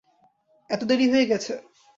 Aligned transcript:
এত 0.69 0.81
দেরী 0.89 1.05
হয়ে 1.11 1.29
গেছে? 1.31 1.53